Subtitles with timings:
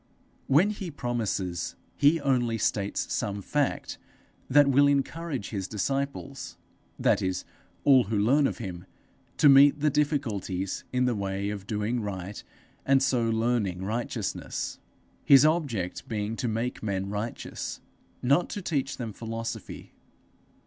[0.47, 3.99] When he promises, he only states some fact
[4.49, 6.57] that will encourage his disciples
[6.97, 7.45] that is,
[7.83, 8.87] all who learn of him
[9.37, 12.43] to meet the difficulties in the way of doing right
[12.83, 14.79] and so learning righteousness,
[15.23, 17.79] his object being to make men righteous,
[18.23, 19.93] not to teach them philosophy.